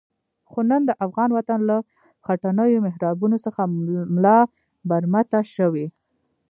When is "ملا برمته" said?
4.13-5.39